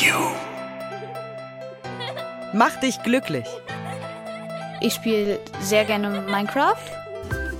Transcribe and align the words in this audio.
you. 0.00 0.14
Mach 2.52 2.78
dich 2.80 3.02
glücklich. 3.02 3.46
Ich 4.80 4.94
spiele 4.94 5.40
sehr 5.60 5.84
gerne 5.84 6.22
Minecraft. 6.22 6.76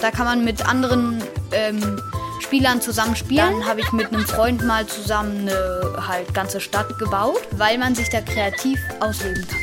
Da 0.00 0.10
kann 0.10 0.26
man 0.26 0.44
mit 0.44 0.66
anderen 0.66 1.22
ähm, 1.52 2.00
Spielern 2.40 2.80
zusammen 2.80 3.14
spielen. 3.14 3.60
Dann 3.60 3.66
habe 3.66 3.80
ich 3.80 3.92
mit 3.92 4.08
einem 4.08 4.26
Freund 4.26 4.64
mal 4.64 4.86
zusammen 4.86 5.48
eine 5.48 6.08
halt 6.08 6.32
ganze 6.34 6.60
Stadt 6.60 6.98
gebaut, 6.98 7.40
weil 7.52 7.78
man 7.78 7.94
sich 7.94 8.08
da 8.08 8.20
kreativ 8.20 8.78
ausleben 9.00 9.46
kann. 9.46 9.60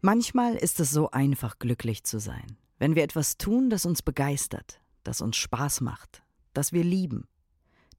Manchmal 0.00 0.56
ist 0.56 0.80
es 0.80 0.90
so 0.90 1.12
einfach, 1.12 1.60
glücklich 1.60 2.02
zu 2.02 2.18
sein, 2.18 2.56
wenn 2.80 2.96
wir 2.96 3.04
etwas 3.04 3.38
tun, 3.38 3.70
das 3.70 3.86
uns 3.86 4.02
begeistert, 4.02 4.80
das 5.04 5.20
uns 5.20 5.36
Spaß 5.36 5.80
macht, 5.80 6.24
das 6.54 6.72
wir 6.72 6.82
lieben. 6.82 7.28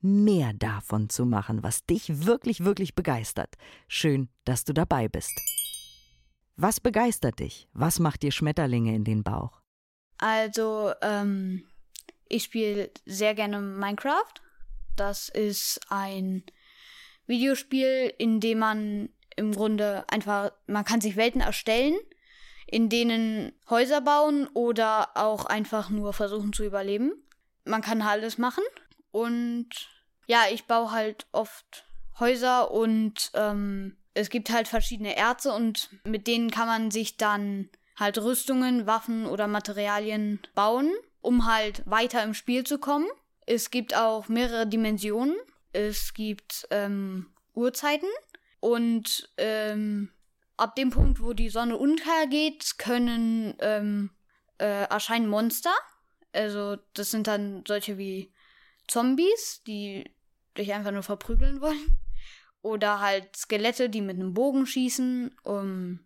mehr 0.00 0.52
davon 0.52 1.08
zu 1.10 1.26
machen, 1.26 1.62
was 1.62 1.84
dich 1.84 2.26
wirklich, 2.26 2.64
wirklich 2.64 2.94
begeistert. 2.94 3.54
Schön, 3.88 4.28
dass 4.44 4.64
du 4.64 4.72
dabei 4.72 5.08
bist. 5.08 5.32
Was 6.56 6.80
begeistert 6.80 7.38
dich? 7.38 7.68
Was 7.72 7.98
macht 7.98 8.22
dir 8.22 8.32
Schmetterlinge 8.32 8.94
in 8.94 9.04
den 9.04 9.22
Bauch? 9.22 9.60
Also, 10.18 10.92
ähm, 11.02 11.64
ich 12.28 12.44
spiele 12.44 12.90
sehr 13.06 13.34
gerne 13.34 13.60
Minecraft. 13.60 14.34
Das 14.96 15.28
ist 15.28 15.80
ein 15.88 16.42
Videospiel, 17.26 18.12
in 18.18 18.40
dem 18.40 18.58
man 18.58 19.10
im 19.36 19.52
Grunde 19.52 20.04
einfach, 20.08 20.50
man 20.66 20.84
kann 20.84 21.00
sich 21.00 21.16
Welten 21.16 21.40
erstellen, 21.40 21.96
in 22.66 22.88
denen 22.88 23.52
Häuser 23.70 24.00
bauen 24.00 24.48
oder 24.48 25.16
auch 25.16 25.44
einfach 25.44 25.90
nur 25.90 26.12
versuchen 26.12 26.52
zu 26.52 26.64
überleben. 26.64 27.12
Man 27.64 27.82
kann 27.82 28.02
alles 28.02 28.36
machen. 28.36 28.64
Und 29.10 29.68
ja, 30.26 30.44
ich 30.50 30.66
baue 30.66 30.90
halt 30.90 31.26
oft 31.32 31.84
Häuser 32.18 32.70
und 32.70 33.30
ähm, 33.34 33.96
es 34.14 34.30
gibt 34.30 34.50
halt 34.50 34.68
verschiedene 34.68 35.16
Erze 35.16 35.52
und 35.52 35.90
mit 36.04 36.26
denen 36.26 36.50
kann 36.50 36.66
man 36.66 36.90
sich 36.90 37.16
dann 37.16 37.70
halt 37.96 38.18
Rüstungen, 38.18 38.86
Waffen 38.86 39.26
oder 39.26 39.46
Materialien 39.46 40.40
bauen, 40.54 40.92
um 41.20 41.46
halt 41.46 41.82
weiter 41.86 42.22
im 42.22 42.34
Spiel 42.34 42.64
zu 42.64 42.78
kommen. 42.78 43.06
Es 43.46 43.70
gibt 43.70 43.96
auch 43.96 44.28
mehrere 44.28 44.66
Dimensionen. 44.66 45.36
Es 45.72 46.14
gibt 46.14 46.66
ähm, 46.70 47.26
Uhrzeiten 47.54 48.08
und 48.60 49.30
ähm, 49.36 50.10
ab 50.56 50.74
dem 50.74 50.90
Punkt, 50.90 51.22
wo 51.22 51.32
die 51.32 51.48
Sonne 51.48 51.76
untergeht, 51.76 52.78
können 52.78 53.54
ähm, 53.60 54.10
äh, 54.58 54.84
erscheinen 54.84 55.28
Monster. 55.28 55.72
Also 56.32 56.76
das 56.94 57.10
sind 57.10 57.26
dann 57.26 57.64
solche 57.66 57.98
wie 57.98 58.32
Zombies, 58.88 59.62
die 59.66 60.10
dich 60.56 60.72
einfach 60.72 60.90
nur 60.90 61.02
verprügeln 61.02 61.60
wollen. 61.60 61.98
Oder 62.62 63.00
halt 63.00 63.36
Skelette, 63.36 63.88
die 63.88 64.00
mit 64.00 64.16
einem 64.16 64.34
Bogen 64.34 64.66
schießen, 64.66 65.36
um 65.44 66.00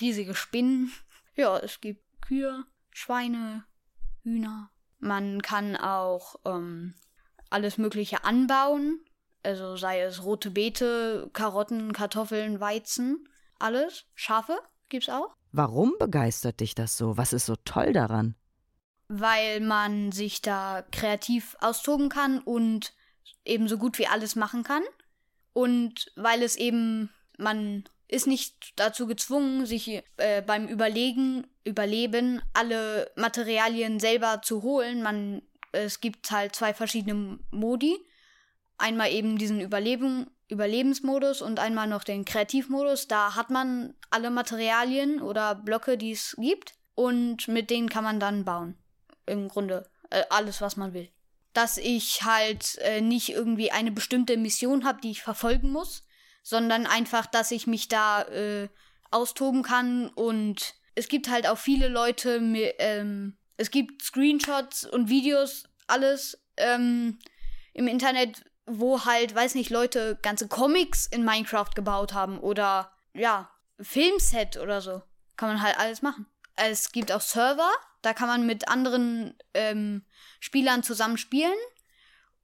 riesige 0.00 0.34
Spinnen. 0.34 0.92
Ja, 1.34 1.58
es 1.60 1.80
gibt 1.80 2.04
Kühe, 2.20 2.66
Schweine, 2.90 3.64
Hühner. 4.22 4.70
Man 4.98 5.40
kann 5.40 5.76
auch 5.76 6.36
ähm, 6.44 6.92
alles 7.48 7.78
Mögliche 7.78 8.24
anbauen. 8.24 9.00
Also 9.42 9.76
sei 9.76 10.02
es 10.02 10.24
rote 10.24 10.50
Beete, 10.50 11.30
Karotten, 11.32 11.94
Kartoffeln, 11.94 12.60
Weizen, 12.60 13.26
alles. 13.58 14.04
Schafe 14.14 14.58
gibt's 14.90 15.08
auch. 15.08 15.34
Warum 15.52 15.94
begeistert 15.98 16.60
dich 16.60 16.74
das 16.74 16.98
so? 16.98 17.16
Was 17.16 17.32
ist 17.32 17.46
so 17.46 17.56
toll 17.64 17.94
daran? 17.94 18.34
Weil 19.14 19.60
man 19.60 20.10
sich 20.10 20.40
da 20.40 20.84
kreativ 20.90 21.56
austoben 21.60 22.08
kann 22.08 22.38
und 22.38 22.94
eben 23.44 23.68
so 23.68 23.76
gut 23.76 23.98
wie 23.98 24.06
alles 24.06 24.36
machen 24.36 24.62
kann. 24.62 24.82
Und 25.52 26.10
weil 26.16 26.42
es 26.42 26.56
eben, 26.56 27.10
man 27.36 27.84
ist 28.08 28.26
nicht 28.26 28.72
dazu 28.76 29.06
gezwungen, 29.06 29.66
sich 29.66 30.02
äh, 30.16 30.42
beim 30.42 30.66
Überlegen, 30.66 31.46
Überleben 31.64 32.40
alle 32.54 33.10
Materialien 33.16 34.00
selber 34.00 34.40
zu 34.42 34.62
holen. 34.62 35.02
Man, 35.02 35.42
es 35.72 36.00
gibt 36.00 36.30
halt 36.30 36.56
zwei 36.56 36.72
verschiedene 36.72 37.38
Modi 37.50 37.98
einmal 38.82 39.12
eben 39.12 39.38
diesen 39.38 39.60
Überleben, 39.60 40.26
Überlebensmodus 40.48 41.40
und 41.40 41.60
einmal 41.60 41.86
noch 41.86 42.04
den 42.04 42.24
Kreativmodus. 42.24 43.08
Da 43.08 43.36
hat 43.36 43.48
man 43.48 43.94
alle 44.10 44.30
Materialien 44.30 45.22
oder 45.22 45.54
Blöcke, 45.54 45.96
die 45.96 46.12
es 46.12 46.36
gibt. 46.38 46.74
Und 46.94 47.48
mit 47.48 47.70
denen 47.70 47.88
kann 47.88 48.04
man 48.04 48.20
dann 48.20 48.44
bauen. 48.44 48.76
Im 49.26 49.48
Grunde 49.48 49.88
äh, 50.10 50.24
alles, 50.30 50.60
was 50.60 50.76
man 50.76 50.92
will. 50.92 51.10
Dass 51.52 51.76
ich 51.76 52.22
halt 52.22 52.78
äh, 52.78 53.00
nicht 53.00 53.30
irgendwie 53.30 53.70
eine 53.70 53.92
bestimmte 53.92 54.36
Mission 54.36 54.84
habe, 54.84 55.00
die 55.00 55.10
ich 55.10 55.22
verfolgen 55.22 55.70
muss, 55.70 56.04
sondern 56.42 56.86
einfach, 56.86 57.26
dass 57.26 57.50
ich 57.50 57.66
mich 57.66 57.88
da 57.88 58.22
äh, 58.22 58.68
austoben 59.10 59.62
kann. 59.62 60.08
Und 60.08 60.74
es 60.94 61.08
gibt 61.08 61.28
halt 61.28 61.46
auch 61.46 61.58
viele 61.58 61.88
Leute, 61.88 62.36
ähm, 62.78 63.36
es 63.56 63.70
gibt 63.70 64.02
Screenshots 64.02 64.84
und 64.84 65.08
Videos, 65.08 65.64
alles 65.86 66.38
ähm, 66.56 67.18
im 67.74 67.86
Internet, 67.86 68.44
wo 68.66 69.04
halt, 69.04 69.34
weiß 69.34 69.54
nicht, 69.54 69.70
Leute 69.70 70.18
ganze 70.22 70.48
Comics 70.48 71.06
in 71.06 71.24
Minecraft 71.24 71.70
gebaut 71.74 72.12
haben 72.12 72.38
oder 72.38 72.92
ja, 73.14 73.50
Filmset 73.80 74.56
oder 74.56 74.80
so. 74.80 75.02
Kann 75.36 75.50
man 75.50 75.62
halt 75.62 75.78
alles 75.78 76.02
machen. 76.02 76.26
Es 76.56 76.92
gibt 76.92 77.12
auch 77.12 77.20
Server, 77.20 77.70
da 78.02 78.12
kann 78.12 78.28
man 78.28 78.46
mit 78.46 78.68
anderen 78.68 79.34
ähm, 79.54 80.04
Spielern 80.40 80.82
zusammen 80.82 81.16
spielen 81.16 81.58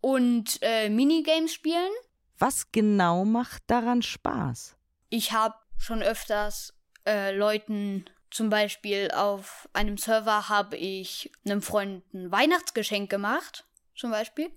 und 0.00 0.58
äh, 0.62 0.88
Minigames 0.88 1.52
spielen. 1.52 1.90
Was 2.38 2.70
genau 2.70 3.24
macht 3.24 3.64
daran 3.66 4.02
Spaß? 4.02 4.76
Ich 5.10 5.32
habe 5.32 5.56
schon 5.76 6.02
öfters 6.02 6.74
äh, 7.06 7.34
Leuten, 7.34 8.04
zum 8.30 8.50
Beispiel 8.50 9.10
auf 9.10 9.68
einem 9.72 9.96
Server 9.96 10.48
habe 10.48 10.76
ich 10.76 11.32
einem 11.44 11.62
Freund 11.62 12.02
ein 12.12 12.30
Weihnachtsgeschenk 12.30 13.10
gemacht, 13.10 13.64
zum 13.96 14.10
Beispiel, 14.10 14.50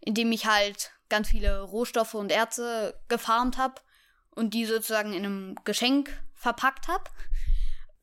indem 0.00 0.32
ich 0.32 0.46
halt 0.46 0.92
ganz 1.08 1.28
viele 1.28 1.62
Rohstoffe 1.62 2.14
und 2.14 2.32
Erze 2.32 3.00
gefarmt 3.08 3.58
habe 3.58 3.80
und 4.30 4.54
die 4.54 4.64
sozusagen 4.64 5.12
in 5.12 5.24
einem 5.24 5.54
Geschenk 5.64 6.10
verpackt 6.34 6.88
habe. 6.88 7.04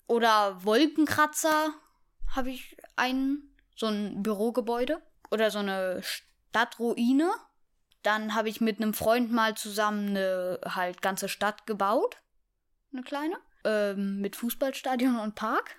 Oder 0.07 0.63
Wolkenkratzer 0.63 1.73
habe 2.35 2.51
ich 2.51 2.77
einen, 2.95 3.55
so 3.75 3.87
ein 3.87 4.23
Bürogebäude 4.23 5.01
oder 5.31 5.51
so 5.51 5.59
eine 5.59 6.01
Stadtruine. 6.03 7.31
Dann 8.03 8.33
habe 8.35 8.49
ich 8.49 8.61
mit 8.61 8.77
einem 8.77 8.93
Freund 8.93 9.31
mal 9.31 9.55
zusammen 9.55 10.09
eine 10.09 10.59
halt 10.65 11.01
ganze 11.01 11.27
Stadt 11.27 11.67
gebaut, 11.67 12.17
eine 12.93 13.03
kleine, 13.03 13.37
ähm, 13.65 14.21
mit 14.21 14.35
Fußballstadion 14.35 15.19
und 15.19 15.35
Park. 15.35 15.75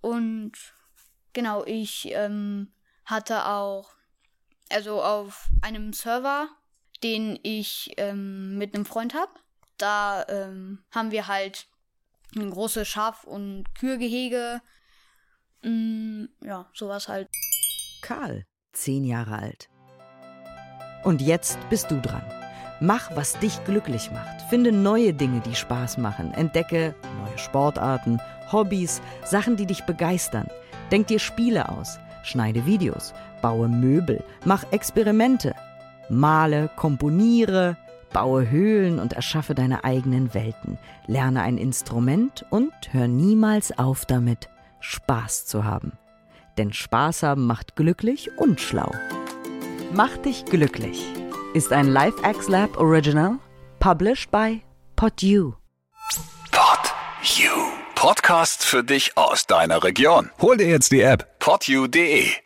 Und 0.00 0.52
genau, 1.32 1.64
ich 1.64 2.08
ähm, 2.12 2.72
hatte 3.04 3.46
auch 3.46 3.96
also 4.70 5.02
auf 5.02 5.48
einem 5.62 5.92
Server, 5.92 6.48
den 7.02 7.38
ich 7.42 7.92
ähm, 7.96 8.58
mit 8.58 8.74
einem 8.74 8.84
Freund 8.84 9.14
habe. 9.14 9.32
Da 9.78 10.26
ähm, 10.28 10.84
haben 10.90 11.10
wir 11.10 11.26
halt 11.26 11.66
ein 12.34 12.50
großes 12.50 12.88
Schaf- 12.88 13.24
und 13.24 13.74
Kühlgehege. 13.74 14.60
Mm, 15.66 16.26
ja, 16.42 16.66
sowas 16.72 17.08
halt. 17.08 17.28
Karl, 18.02 18.44
zehn 18.72 19.04
Jahre 19.04 19.38
alt. 19.38 19.68
Und 21.04 21.20
jetzt 21.20 21.58
bist 21.68 21.90
du 21.90 22.00
dran. 22.00 22.22
Mach, 22.80 23.14
was 23.14 23.38
dich 23.38 23.62
glücklich 23.64 24.10
macht. 24.10 24.42
Finde 24.48 24.72
neue 24.72 25.12
Dinge, 25.12 25.40
die 25.40 25.54
Spaß 25.54 25.98
machen. 25.98 26.32
Entdecke 26.32 26.94
neue 27.22 27.38
Sportarten, 27.38 28.20
Hobbys, 28.52 29.02
Sachen, 29.24 29.56
die 29.56 29.66
dich 29.66 29.84
begeistern. 29.84 30.48
Denk 30.90 31.08
dir 31.08 31.18
Spiele 31.18 31.68
aus. 31.68 31.98
Schneide 32.22 32.66
Videos 32.66 33.12
baue 33.46 33.68
Möbel, 33.68 34.24
mach 34.44 34.64
Experimente, 34.72 35.54
male, 36.08 36.68
komponiere, 36.76 37.76
baue 38.12 38.50
Höhlen 38.50 38.98
und 38.98 39.12
erschaffe 39.12 39.54
deine 39.54 39.84
eigenen 39.84 40.34
Welten, 40.34 40.78
lerne 41.06 41.42
ein 41.42 41.58
Instrument 41.58 42.44
und 42.50 42.72
hör 42.90 43.08
niemals 43.08 43.78
auf 43.78 44.04
damit, 44.04 44.48
Spaß 44.80 45.46
zu 45.46 45.64
haben. 45.64 45.92
Denn 46.58 46.72
Spaß 46.72 47.22
haben 47.22 47.46
macht 47.46 47.76
glücklich 47.76 48.30
und 48.38 48.60
schlau. 48.60 48.90
Mach 49.92 50.16
dich 50.18 50.44
glücklich 50.44 51.04
ist 51.56 51.72
ein 51.72 51.88
LifeX 51.88 52.48
Lab 52.48 52.76
Original, 52.76 53.38
published 53.80 54.30
by 54.30 54.62
PodU. 54.94 55.54
You. 57.34 57.50
Podcast 57.96 58.64
für 58.64 58.84
dich 58.84 59.16
aus 59.16 59.46
deiner 59.46 59.82
Region. 59.82 60.30
Hol 60.40 60.58
dir 60.58 60.68
jetzt 60.68 60.92
die 60.92 61.00
App. 61.00 61.38
podyou.de 61.40 62.45